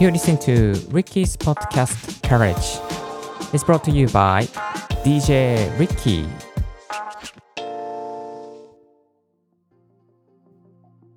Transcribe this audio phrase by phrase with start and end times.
[0.00, 2.78] You listen to Ricky's podcast Courage.
[3.52, 4.46] It's brought to you by
[5.02, 6.24] DJ Ricky.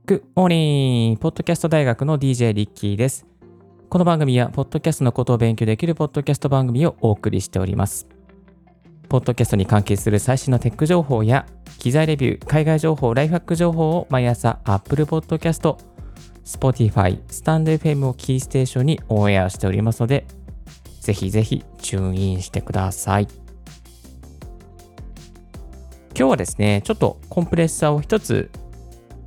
[0.08, 1.16] Good morning!
[1.20, 3.28] ポッドキャスト大学の DJ リッキーです。
[3.88, 8.08] この番組は、ポッドキャストのことを勉強できるポッドキャスト番組をお送りしております。
[9.10, 11.46] ポッドキャストに関係する最新のテック情報や、
[11.78, 15.78] 機材レビュー、海外情報、ライフハック情報を毎朝 Apple Podcast、
[16.46, 20.26] Spotify、スタンド FM をキーステーションにオンエアしておりますので、
[21.00, 23.28] ぜひぜひチューンインしてください。
[26.18, 28.52] 今日はですね、ちょっとコンプレッサーを一つ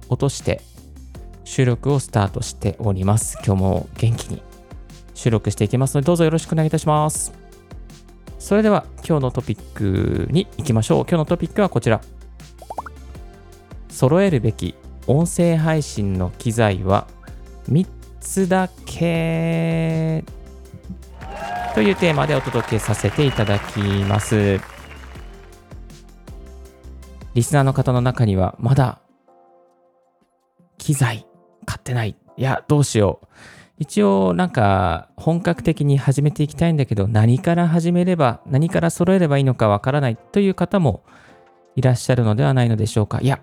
[0.09, 0.61] 落として
[1.45, 3.39] 収録をスタートしております。
[3.45, 4.43] 今日も元気に
[5.15, 7.33] 収録していきますので、どうぞよろしくお願いいたします。
[8.39, 10.99] それでは今日のトピックに行きましょう。
[11.01, 12.01] 今日のトピックはこちら。
[13.89, 14.75] 揃えるべき
[15.07, 17.07] 音声配信の機材は
[17.71, 17.87] 3
[18.21, 20.25] つだけ
[21.75, 24.61] というテーマでお届けさせていただきます。
[27.35, 29.01] リスナーの方の中にはまだ
[30.79, 31.27] 機材
[31.67, 32.17] 買ってない。
[32.37, 33.27] いや、どうしよう。
[33.79, 41.03] 一応なんか本格的に始めていきたいんだけど何から始めれば何から揃えればいいのかわからないという方も
[41.75, 43.21] いらっしゃるのではないのでしょうか。
[43.21, 43.41] いや、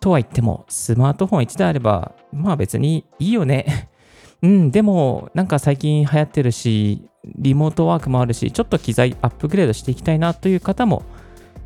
[0.00, 3.88] とは言ってもスマートフォン1台あればまあ別にいいよね。
[4.40, 11.02] うん、でもなんか最近流行ってるしリモートワークもあるしちょっと機材アップグレードしていきたいなという方も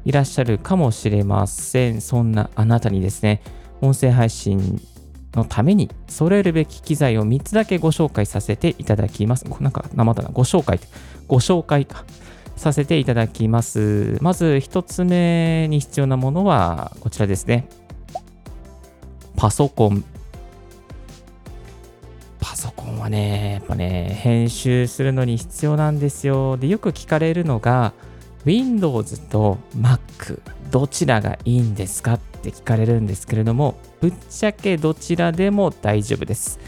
[0.04, 2.00] いらっしゃるかもしれません。
[2.00, 3.42] そんなあなたにですね、
[3.80, 4.80] 音声配信
[5.34, 9.44] のために揃えるべき機材を3つだけご紹介させていただきます。
[9.60, 10.80] なんか生だな、ご紹介、
[11.28, 12.04] ご紹介か。
[12.54, 14.18] させていただきます。
[14.20, 17.66] まず1つ目に必要なものはこちらですね。
[19.36, 20.04] パソコン。
[22.40, 26.56] パソコンはね、やっぱね、編集するのに必要なんですよ。
[26.56, 27.92] で、よく聞かれるのが、
[28.44, 30.40] Windows と Mac
[30.70, 36.58] どちらがいいんですかって聞かれるんですけれどもぶっちゃけどちらでも大丈夫です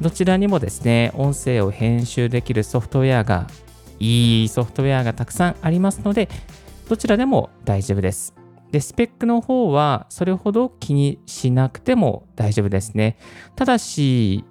[0.00, 3.46] どちらにもですね音声を編集できるソフトウェアが
[3.98, 6.28] いいソフトウェアがたくさんありますので
[6.88, 8.34] どちらでも大丈夫です
[8.72, 13.16] でスペックの方はそれほど気にしなくても大丈夫ですね
[13.54, 14.44] ただし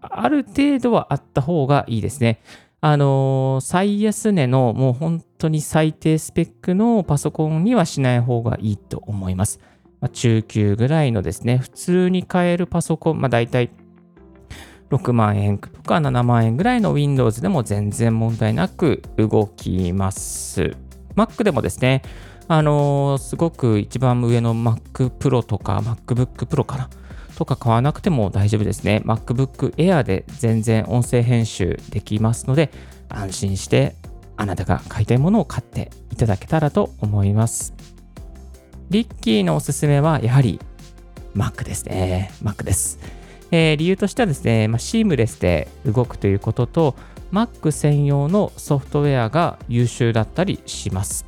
[0.00, 2.40] ある程度はあった方がいいですね
[2.80, 9.60] あのー最安値のもう本当に最低スペックのパソコンにはしない方がいいと思います。
[10.00, 13.70] まあ、中級ぐらいのですね、普通に買えるパソコン、まあ大体
[14.90, 20.76] 6万円とか7万円ぐらいの Windows でも全然問題なく動きます。
[21.16, 22.02] Mac でもですね、
[22.48, 26.90] あのーすごく一番上の Mac Pro とか MacBook Pro かな？
[27.36, 29.02] とか買わなくても大丈夫ですね。
[29.04, 32.70] MacBook Air で全然音声編集できますので、
[33.08, 33.94] 安心して
[34.36, 37.74] あなたが買いたいものを買っていただけたらと思います。
[38.90, 40.60] リッキーのおすすめはやはり
[41.34, 42.30] Mac ですね。
[42.42, 42.98] Mac です。
[43.50, 46.96] えー理由としてはですね、まあ、シームレスで動くということと、
[47.32, 51.26] Mac 専用のソフトウェアが優秀だったりします。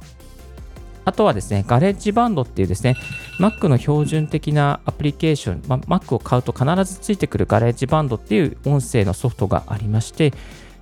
[1.08, 2.94] あとはですね、ガレッジバンドっていうですね、
[3.40, 10.34] Mac の標準的なアプリケーション、ま Mac を買うと必ずついてくるガレッジバンドっていう音声のソフトがありまして、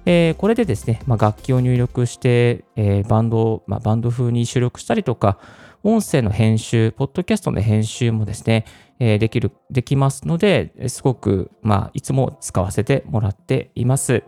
[0.05, 5.39] えーこれでですね、ま、楽器を入力して、えーバンドを、ま、バンド風に収録したりとか、
[5.85, 8.65] 音声の編集、ポッドキャストの編集もですね、
[8.99, 14.25] えーできる、できますので、すごく、まあ、いつも使わせてもらっています。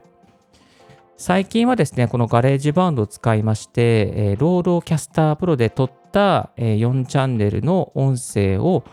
[1.20, 8.84] 最近はですね、この GarageBand を使いまして、えー RODECaster Pro で撮った、えー4チャンネルの音声を、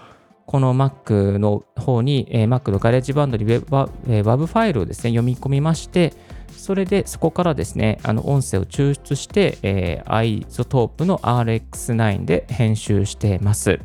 [0.47, 3.68] この Mac の方に、えー Mac の GarageBand に WAV,
[4.08, 6.13] えーファイルをですね、読み込みまして、
[6.58, 13.80] それでそこからですね、あの音声を抽出して、えー、 iZotope の RX9 で編集しています。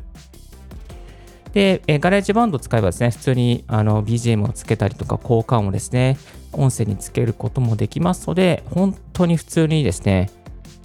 [1.53, 6.17] で、えー GarageBand を使えばですね、普通にあの BGM をつけたりとか、効果音をですね、
[6.53, 10.29] 音声につけることもできますので、本当に普通にですね、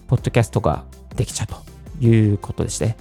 [0.07, 0.85] ポッドキャストが
[1.17, 2.97] できちゃうということですね。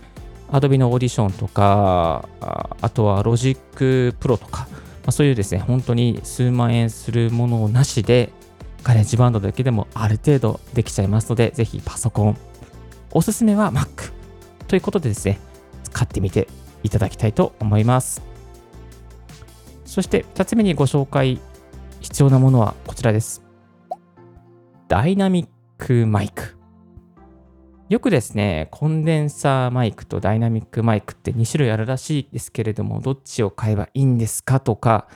[0.50, 4.78] Adobe のオーディションとか、あとは Logic Pro とか、ま
[5.08, 8.32] あ、そういうですね、本当に数万円するものなしで、
[8.84, 12.38] GarageBand だけでもある程度できちゃいますので、ぜひパソコン、
[13.12, 14.14] おすすめは Mac
[14.68, 15.40] ということでですね、
[15.84, 16.48] 使ってみて
[16.84, 18.22] いただきたいと思います。
[19.86, 21.40] そして2つ目にご紹介
[22.16, 23.44] 必要なものはこちらです。
[24.88, 25.48] ダイナミッ
[25.78, 26.56] クマイク。
[27.90, 35.10] よくですね、コンデンサーマイクとダイナミックマイクって2種類あるらしいですけれども、どっちを買えばいいんですかとか、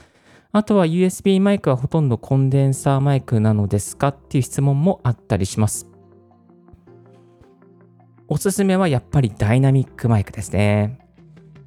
[0.51, 5.87] あとは USB マイクはほとんどコンデンサーマイクなのですかっていう質問もあったりします。
[8.27, 10.99] おすすめはやっぱりダイナミックマイクですね。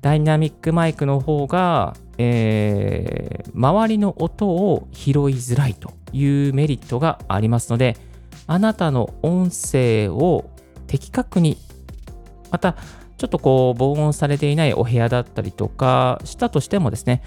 [0.02, 7.96] ダイナミックマイクの方が、えー、周りの音を拾いづらいというメリットがありますので、
[8.46, 10.50] あなたの音声を
[10.86, 11.58] 的確に、
[12.50, 12.76] また
[13.18, 17.22] ちょっとこう防音されていないお部屋だったりとかしたとしてもですね、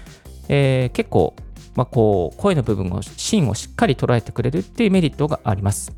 [0.48, 1.34] えー、結構、
[1.74, 5.92] まあ、こう声の部分を、芯をしっかり捉えてくれるっていうメリットがあります。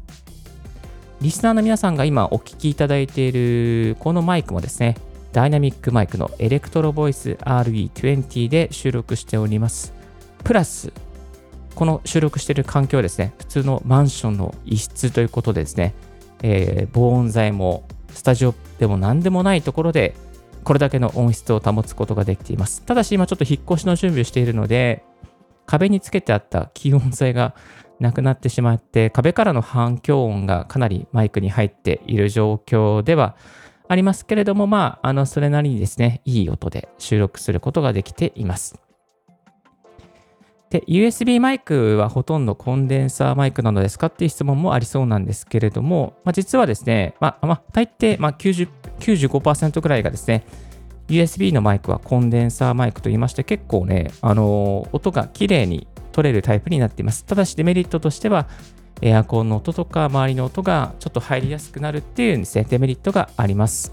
[1.20, 4.96] リスナーの皆さんが今お聞きいただいているこのマイクもですね、
[5.38, 9.94] ダイナミックマイクのエレクトロボイス RE20 で収録しております。
[10.42, 10.92] プラス、
[11.76, 15.94] この収録している環境はですね、普通のマンションの一室ということでですね、
[16.42, 20.16] えー、防音材もスタジオでも何でもないところで、
[20.64, 22.82] これだけの音質を保つことができています。
[22.82, 25.04] ただし今ちょっと引っ越しの準備をしているので、
[25.66, 27.54] 壁につけてあった気温材が
[28.00, 33.36] なくなってしまって、壁からの反響音がかなりマイクに入っている状況では
[33.88, 38.78] ありますけれども、まあ、あの、それなりにですね、いい音で収録することができています。
[40.70, 48.68] で、USB マイクはほとんどコンデンサーマイクなのですかっていう質問もありそうなんですけれども、まあ、実はですね、まあ、まあ、大抵、まあ90、
[49.00, 50.44] 95%ぐらいがですね、
[51.08, 57.24] USB のマイクはコンデンサーマイクと言いまして、結構ね、あのー、音が綺麗に取れるタイプになっています。
[57.24, 58.46] ただしデメリットとしては、
[59.00, 63.92] エアコンの音とか周りの音がちょっと入りやすくなるっていうですね、デメリットがあります。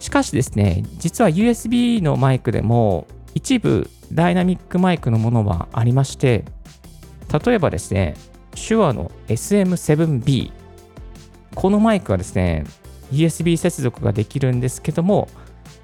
[0.00, 6.44] しかしですね、実は USB のマイクでも一部ダイナミックマイクのものはありまして、
[7.44, 8.14] 例えばですね、
[8.54, 10.52] 手話の SM7B。
[11.54, 12.64] このマイクはですね、
[13.12, 15.28] USB 接続ができるんですけども、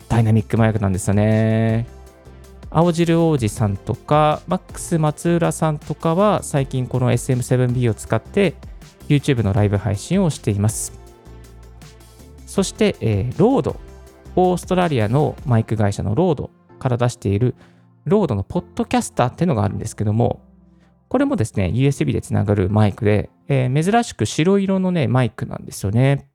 [0.08, 1.87] ダイナミックマイクなんですよね。
[2.70, 8.55] 青汁王子さんとか、マックス松浦さんとかは最近この SM7B を使って
[9.08, 10.93] YouTube のライブ配信をしています。
[12.46, 13.81] そして、えー、 RODE、
[14.37, 17.56] オーストラリアのマイク会社の RODE から出している
[18.05, 20.40] RODE の Podcaster っていうのがあるんですけども、
[21.08, 26.31] これもですね、USB でつながるマイクで、えー、珍しく白色のね、マイクなんですよね。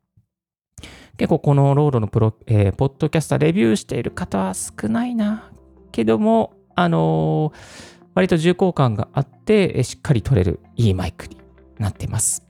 [1.18, 5.50] 結構この RODE のプロ、えー、 Podcaster レビューしている方は少ないな。
[5.96, 11.38] けども、あのー、割と重厚感があって、しっかり取れるいいマイクに
[11.80, 12.46] なっています。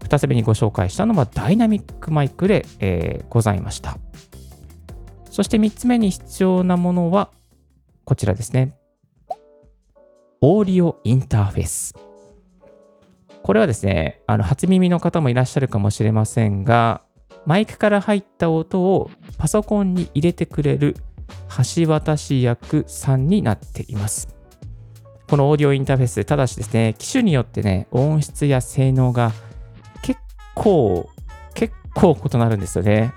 [0.00, 3.98] 2つ目にご紹介したのはダイナミックマイクで、えー、ございました。
[5.30, 7.30] そして3つ目に必要なものは
[8.04, 8.74] こちらですね。
[10.40, 11.94] オーディオインターフェース。
[13.42, 17.02] これはですね、あの初耳の方もいらっしゃるかもしれませんが、
[17.44, 20.96] マイクから入った音をパソコンに入れてくれる
[21.76, 24.28] 橋渡し役さんになっています。
[25.28, 29.32] このオーディオインターフェース、ただしですね、機種によってね、音質や性能が
[30.02, 30.20] 結
[30.54, 31.08] 構、
[31.54, 33.12] 結構異なるんですよね。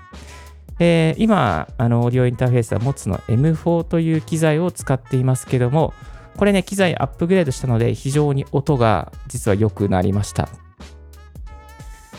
[0.80, 5.92] えー、今、あの、オーディオインターフェースは持つの M4 という機材を使っていますけども、
[6.36, 10.48] これね、機材アップグレードしたので、非常に音が実は良くなりました。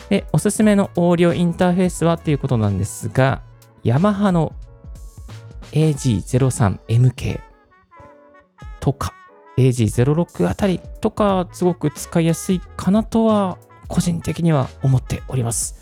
[0.08, 3.42] で、おすすめのオーディオインターフェースはということなんですが、
[3.82, 4.54] ヤマハの
[5.72, 7.40] AG03MK
[8.80, 9.12] とか
[9.58, 15.76] AG06 あたりとかすごく使いやすいかなとは個人的には思っております。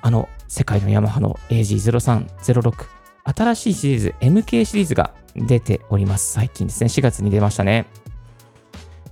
[0.00, 2.86] あの世界のヤマハの AG03、06
[3.24, 6.32] 新しいシリーズ MK シリーズが出ております。
[6.32, 7.86] 最近ですね、4月に出ましたね。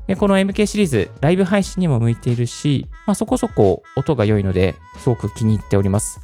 [0.06, 6.20] でこの MK シリーズ、ライブ配信にも向いているし、まあ、そこそこ音が良いので、すごく気に入っております。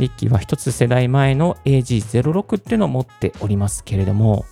[0.00, 4.44] リッキーは一つ世代前の AG06 っていうのを持っておりますけれども、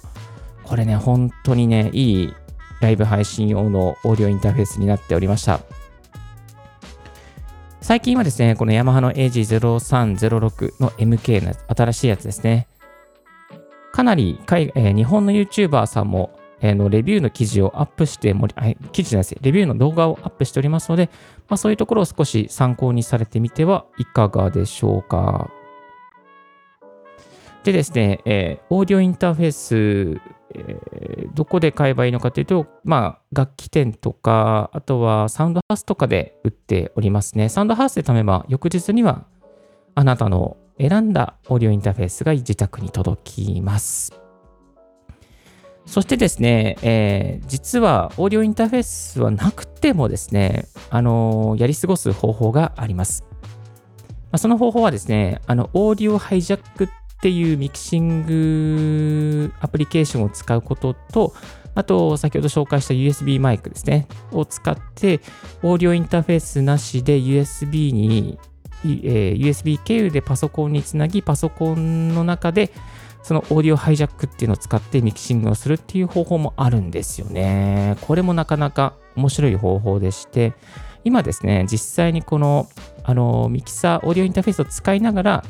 [0.63, 2.35] これね、本当にね、いい
[2.81, 5.61] ライブ配信用のオーディオインターフェースになっておりました。
[7.81, 12.69] 最近はですね、このヤマハの AG0306 の MK の新しいやつですね。
[13.93, 18.55] かなり海、えー、日本の YouTuber さんもえー、のレビューの記事をアップしてもり、
[18.93, 21.11] 記事じゃないですレビューの動画をアップしておりますので、
[21.49, 25.51] まあ、そういうところを少し参考にされてみてはいかがでしょうか。
[27.65, 30.21] でですね、えー、オーディオインターフェース、
[30.55, 37.49] えー、どこで買えばいいのかというと、まあ、楽器店とか、あとはサウンドハウスとかで売っておりますね。
[37.49, 39.27] サウンドハウスで試めば、翌日には
[39.95, 44.28] あなたの選んだオーディオインターフェースが自宅に届きます。
[45.89, 53.25] そしてですね、えー、実はオーディオインターフェースはなくてもですね、あのー、やり過ごす方法があります。
[53.31, 53.37] ま
[54.33, 56.89] あ、その方法はですね、あの、オーディオハイジャックっ
[57.23, 61.33] ていうミキシングアプリケーションを使うことと、
[61.75, 65.21] あと、先ほど紹介した USB マイクですね、を使って、
[65.63, 68.39] オーディオインターフェースなしで USB に、
[68.85, 72.73] えー、USB 経由でパソコンにつなぎ、パソコンの中で、
[73.23, 77.97] そのオーディオハイジャックっていうのを使ってミキシングをするっていう方法もあるんですよね。
[78.03, 80.55] これもなかなか面白い方法でして、
[81.05, 82.69] 今ですね、実際にこの
[83.05, 85.45] あのミキサー、オーディオインターフェースを使いながら、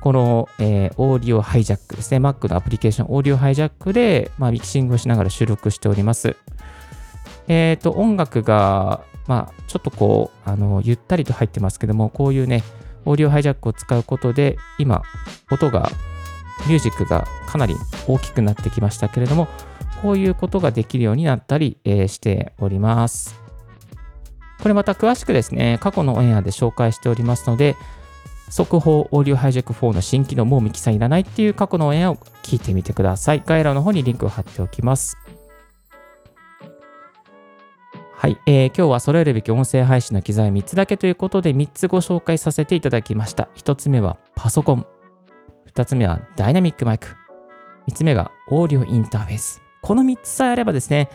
[0.00, 6.36] この、えー、オーディオハイジャックですね、Mac のアプリケーション、オーディオハイジャックで、まあ、ミキシングをしながら収録しております。
[7.48, 12.64] えっ、ー、と、音楽が、まあ、ちょっとこう、あの、ゆったりと入ってますけども、こういうね、
[13.04, 15.02] オーディオハイジャックを使うことで、今、
[15.50, 15.90] 音が、
[16.66, 17.74] ミュージックがかなり
[18.06, 19.48] 大きくなってきましたけれども、
[20.02, 23.38] こういうことができるようになったり、えー、しております。
[24.60, 27.76] これまた詳しくですね、過去のオンエアで紹介しておりますので、
[28.50, 33.42] 速報オーディオハイジャック4の新機能もうミキさんいらないっていう過去のオンエアを聞いてみてください。
[33.46, 35.16] 概要欄の方にリンクを貼っておきます。
[38.12, 43.48] はい、えー、今日は揃えるべき音声配信の機材3つだけということで3つご紹介させていただきました。
[43.56, 44.99] 1つ目はパソコン。
[45.74, 47.08] 2つ目はダイナミックマイク。
[47.88, 49.62] 3つ目がオーディオインターフェース。
[49.82, 51.08] この3つさえあればですね、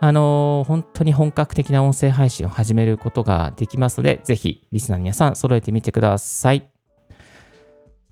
[0.00, 6.70] あのー、本当に本格的な音声配信を始めることができますので、ぜひリスナーの皆さん揃えてみてください。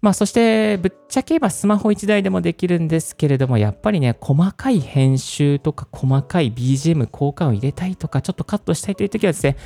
[0.00, 9.57] まあそしてぶっちゃけ言えばスマホ1台でもできるんですけれどもやっぱりね細かい編集とか細かい BGM 効果を入れたいとかちょっとカットしたいという時はですね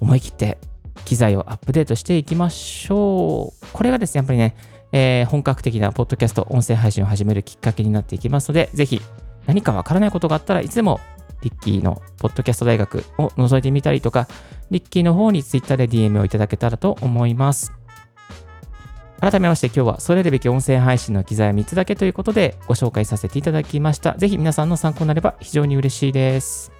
[0.00, 0.58] 思い切って
[1.04, 4.56] 機材をアップデートしていきましょうこれがですねやっぱりね、
[4.96, 9.00] えー、本格的なポッドキャスト音声配信を始めるきっかけになっていきますのでぜひ
[9.44, 11.00] 何かわからないことがあったらいつでも
[11.42, 14.28] リッキーのポッドキャスト大学を覗いてみたりとか
[14.70, 17.72] リッキーの方に Twitter で DM をいただけたらと思います
[19.20, 24.14] 改めまして今日はそれるべき音声配信の機材3つだけということでご紹介させていただきました。
[24.18, 26.73] ぜひ皆さんの参考になれば非常に嬉しいです。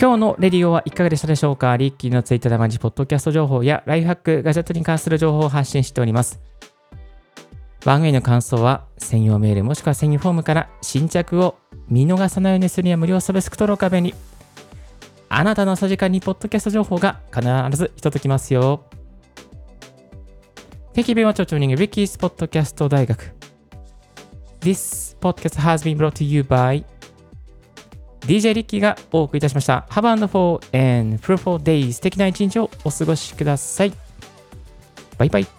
[0.00, 1.76] 今日のレディオはいかがでしたでしょうか？
[1.76, 6.40] リッキーのツイッターで毎日ポッドキャスト情報やライフハック、ガジェットに関する情報を発信しております。
[7.84, 11.56] 番組の感想は専用メールもしくは専用フォームから新着を
[11.88, 14.14] 見逃さないようにするには無料サブスク登録画面に
[15.28, 17.42] あなたの朝時間にポッドキャスト情報が必
[17.76, 18.84] ずひとときますよ。
[20.94, 23.32] Thank you very much for joining Ricky's Podcast 大学。
[24.60, 26.84] This podcast has been brought to you by
[28.28, 29.86] DJ リッキーがお送りいたしました。
[29.88, 33.92] Have a wonderful and fruitful days 素敵な一日をお過ごしください。
[35.16, 35.57] バイバイ。